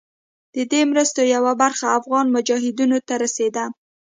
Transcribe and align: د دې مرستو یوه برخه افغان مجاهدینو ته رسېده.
د 0.55 0.57
دې 0.71 0.81
مرستو 0.91 1.21
یوه 1.35 1.53
برخه 1.61 1.85
افغان 1.99 2.25
مجاهدینو 2.35 2.97
ته 3.07 3.13
رسېده. 3.23 3.65